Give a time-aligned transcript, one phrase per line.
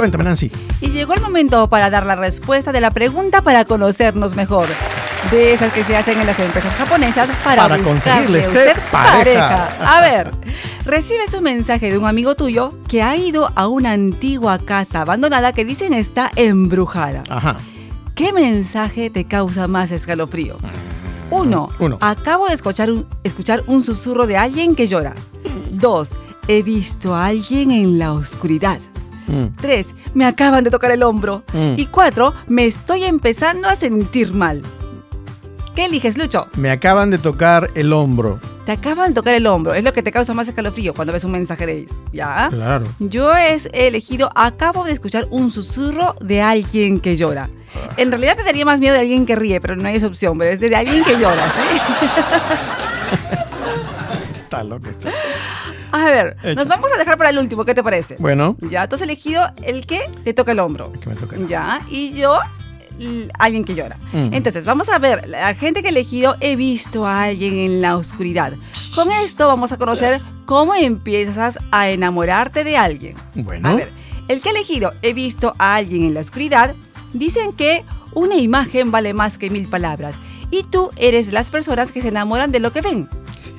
[0.00, 0.50] Cuéntame, Nancy.
[0.80, 4.66] Y llegó el momento para dar la respuesta de la pregunta para conocernos mejor.
[5.30, 9.68] De esas que se hacen en las empresas japonesas para, Para buscarle usted pareja.
[9.78, 10.30] A ver,
[10.86, 15.52] recibes un mensaje de un amigo tuyo que ha ido a una antigua casa abandonada
[15.52, 17.22] que dicen está embrujada.
[17.28, 17.58] Ajá.
[18.14, 20.56] ¿Qué mensaje te causa más escalofrío?
[21.30, 21.98] Uno, Uno.
[22.00, 25.14] acabo de escuchar un, escuchar un susurro de alguien que llora.
[25.70, 26.16] Dos,
[26.48, 28.80] he visto a alguien en la oscuridad.
[29.30, 29.56] Mm.
[29.60, 29.94] 3.
[30.14, 31.42] Me acaban de tocar el hombro.
[31.52, 31.74] Mm.
[31.76, 32.34] Y 4.
[32.48, 34.62] Me estoy empezando a sentir mal.
[35.74, 36.48] ¿Qué eliges, Lucho?
[36.56, 38.40] Me acaban de tocar el hombro.
[38.66, 39.72] Te acaban de tocar el hombro.
[39.74, 41.92] Es lo que te causa más escalofrío cuando ves un mensaje de ellos.
[42.12, 42.48] ¿Ya?
[42.50, 42.86] Claro.
[42.98, 47.48] Yo he elegido, acabo de escuchar un susurro de alguien que llora.
[47.96, 50.36] En realidad me daría más miedo de alguien que ríe, pero no hay esa opción,
[50.38, 52.86] pero es de alguien que llora, ¿sí?
[54.60, 54.88] Está loco.
[54.90, 55.10] está.
[55.92, 56.54] A ver, Hecho.
[56.54, 58.16] nos vamos a dejar para el último, ¿qué te parece?
[58.18, 60.92] Bueno, Ya, tú has elegido el que te toca el hombro.
[60.92, 61.48] que me toca el hombro.
[61.48, 62.38] Ya, y yo,
[63.38, 63.96] alguien que llora.
[64.12, 64.32] Mm.
[64.34, 67.96] Entonces, vamos a ver, la gente que he elegido, he visto a alguien en la
[67.96, 68.52] oscuridad.
[68.94, 73.16] Con esto vamos a conocer cómo empiezas a enamorarte de alguien.
[73.34, 73.68] Bueno.
[73.68, 73.90] A ver,
[74.28, 76.74] el que he elegido, he visto a alguien en la oscuridad,
[77.12, 80.16] dicen que una imagen vale más que mil palabras.
[80.52, 83.08] Y tú eres las personas que se enamoran de lo que ven.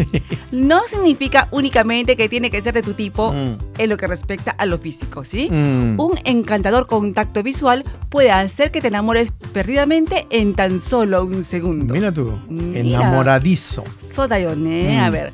[0.52, 3.56] No significa únicamente que tiene que ser de tu tipo Mm.
[3.78, 5.48] en lo que respecta a lo físico, ¿sí?
[5.50, 6.00] Mm.
[6.00, 11.94] Un encantador contacto visual puede hacer que te enamores perdidamente en tan solo un segundo.
[11.94, 12.80] Mira tú, Mira.
[12.80, 13.84] enamoradizo.
[14.14, 15.00] Sodayone, Mm.
[15.00, 15.32] a ver.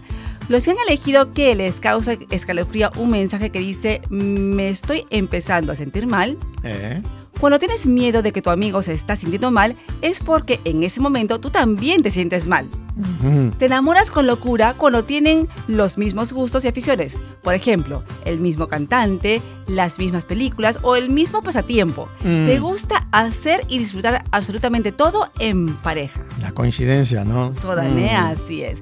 [0.49, 5.73] Los que han elegido que les causa escalofrío un mensaje que dice me estoy empezando
[5.73, 6.39] a sentir mal.
[6.63, 7.03] ¿Eh?
[7.41, 11.01] Cuando tienes miedo de que tu amigo se está sintiendo mal, es porque en ese
[11.01, 12.67] momento tú también te sientes mal.
[12.97, 13.51] Mm.
[13.59, 17.19] Te enamoras con locura cuando tienen los mismos gustos y aficiones.
[17.43, 22.09] Por ejemplo, el mismo cantante, las mismas películas o el mismo pasatiempo.
[22.21, 22.47] Mm.
[22.47, 26.21] Te gusta hacer y disfrutar absolutamente todo en pareja.
[26.41, 27.53] La coincidencia, ¿no?
[27.53, 28.25] Sodané, Mm.
[28.33, 28.81] así es.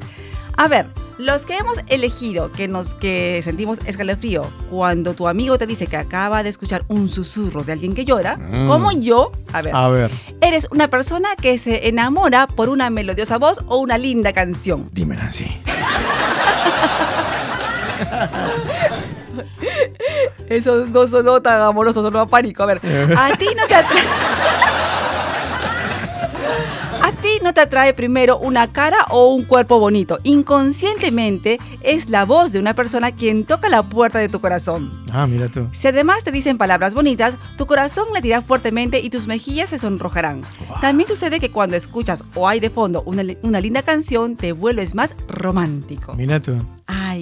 [0.57, 0.87] A ver,
[1.19, 5.97] los que hemos elegido que nos que sentimos escalofrío cuando tu amigo te dice que
[5.97, 8.69] acaba de escuchar un susurro de alguien que llora, Mm.
[8.69, 10.11] como yo, a ver, A ver,
[10.41, 14.89] eres una persona que se enamora por una melodiosa voz o una linda canción.
[14.93, 15.47] dime Nancy.
[20.49, 22.63] Esos no son tan amorosos, son a pánico.
[22.63, 22.81] A ver,
[23.17, 24.03] a ti no te atrae.
[27.25, 30.19] Ti no te atrae primero una cara o un cuerpo bonito.
[30.25, 35.07] Inconscientemente es la voz de una persona quien toca la puerta de tu corazón.
[35.11, 35.67] Ah, mira tú.
[35.73, 40.43] Si además te dicen palabras bonitas, tu corazón latirá fuertemente y tus mejillas se sonrojarán.
[40.83, 44.95] También sucede que cuando escuchas o hay de fondo una, una linda canción, te vuelves
[44.95, 46.13] más romántico.
[46.17, 46.59] Mira tú.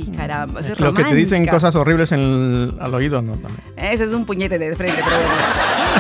[0.06, 3.32] Ay, caramba, eso es Lo que te dicen cosas horribles en el- al oído, no
[3.32, 3.60] también.
[3.76, 5.32] Ese es un puñete de frente, pero bueno.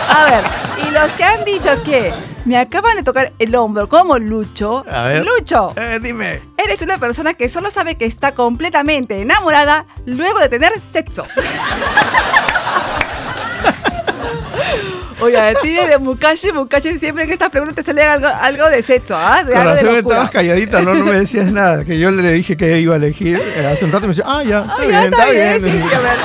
[0.08, 0.44] A ver,
[0.88, 2.12] y los que han dicho que
[2.44, 4.84] me acaban de tocar el hombro como Lucho.
[4.90, 5.24] A ver.
[5.24, 6.40] Lucho, Eh, dime.
[6.56, 11.26] eres una persona que solo sabe que está completamente enamorada luego de tener sexo.
[15.22, 18.82] Oye, a ti de Mukashi, Mukashi siempre en estas preguntas te sale algo, algo de
[18.82, 19.42] sexo, ¿ah?
[19.44, 19.98] De algo de locura.
[19.98, 21.84] estabas calladita, no, no me decías nada.
[21.84, 24.24] Que yo le dije que iba a elegir eh, hace un rato y me decía,
[24.26, 25.60] ah, ya, está Ah, bien, ya, está, bien.
[25.60, 26.16] sí, sí, a ver.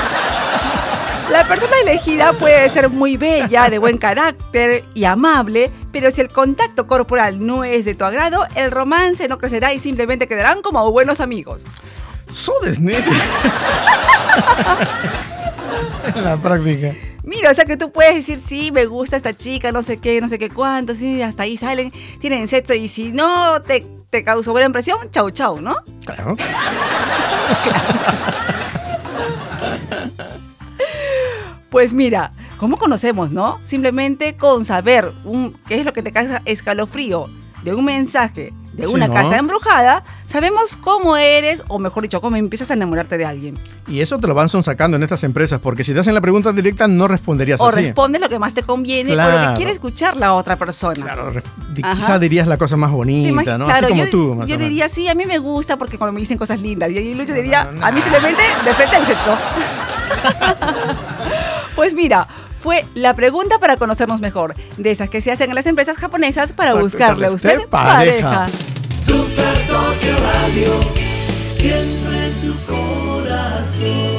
[1.31, 6.29] La persona elegida puede ser muy bella, de buen carácter y amable, pero si el
[6.29, 10.89] contacto corporal no es de tu agrado, el romance no crecerá y simplemente quedarán como
[10.89, 11.65] buenos amigos.
[12.31, 13.09] So desnete.
[16.15, 16.93] en la práctica.
[17.27, 20.21] Mira, o sea que tú puedes decir, sí, me gusta esta chica, no sé qué,
[20.21, 24.23] no sé qué cuánto, sí, hasta ahí salen, tienen sexo y si no te, te
[24.23, 25.75] causó buena impresión, chau, chau, ¿no?
[26.05, 26.37] Claro.
[31.69, 33.59] Pues mira, ¿cómo conocemos, no?
[33.63, 37.25] Simplemente con saber un, qué es lo que te causa escalofrío
[37.63, 39.13] de un mensaje de Sí, una ¿no?
[39.13, 43.57] casa embrujada, sabemos cómo eres, o mejor dicho, cómo empiezas a enamorarte de alguien.
[43.87, 46.51] Y eso te lo van sonsacando en estas empresas, porque si te hacen la pregunta
[46.53, 47.81] directa no responderías O así.
[47.81, 51.03] responde lo que más te conviene o lo que quiere escuchar la otra persona.
[51.03, 51.33] Claro,
[51.75, 53.57] quizá dirías la cosa más ¿Te bonita?
[53.57, 53.65] ¿no?
[53.65, 55.97] Claro, Así como yo, tú, más yo o diría, sí, a mí me gusta porque
[55.97, 56.91] cuando me dicen cosas lindas.
[56.91, 59.35] Y Lucho diría, no, a mí simplemente de frente al sexo.
[61.75, 62.27] pues mira,
[62.61, 66.53] fue la pregunta para conocernos mejor, de esas que se hacen en las empresas japonesas
[66.53, 68.45] para Para buscarle a usted pareja.
[68.45, 68.47] pareja.
[71.59, 74.16] Siempre en tu corazón.